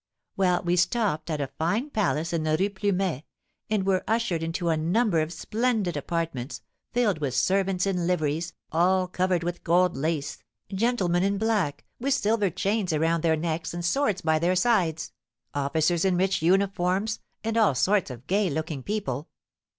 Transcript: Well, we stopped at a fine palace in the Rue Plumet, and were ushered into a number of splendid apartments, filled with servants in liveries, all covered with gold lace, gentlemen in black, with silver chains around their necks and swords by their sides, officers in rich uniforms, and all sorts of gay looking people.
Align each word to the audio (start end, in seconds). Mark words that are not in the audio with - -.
Well, 0.35 0.63
we 0.63 0.75
stopped 0.77 1.29
at 1.29 1.39
a 1.39 1.45
fine 1.59 1.91
palace 1.91 2.33
in 2.33 2.41
the 2.41 2.57
Rue 2.59 2.71
Plumet, 2.71 3.23
and 3.69 3.85
were 3.85 4.03
ushered 4.07 4.41
into 4.41 4.69
a 4.69 4.75
number 4.75 5.21
of 5.21 5.31
splendid 5.31 5.95
apartments, 5.95 6.63
filled 6.91 7.19
with 7.19 7.35
servants 7.35 7.85
in 7.85 8.07
liveries, 8.07 8.53
all 8.71 9.07
covered 9.07 9.43
with 9.43 9.63
gold 9.63 9.95
lace, 9.95 10.39
gentlemen 10.73 11.21
in 11.21 11.37
black, 11.37 11.85
with 11.99 12.15
silver 12.15 12.49
chains 12.49 12.91
around 12.93 13.21
their 13.21 13.35
necks 13.37 13.75
and 13.75 13.85
swords 13.85 14.21
by 14.21 14.39
their 14.39 14.55
sides, 14.55 15.11
officers 15.53 16.03
in 16.03 16.17
rich 16.17 16.41
uniforms, 16.41 17.19
and 17.43 17.55
all 17.55 17.75
sorts 17.75 18.09
of 18.09 18.25
gay 18.25 18.49
looking 18.49 18.81
people. 18.81 19.29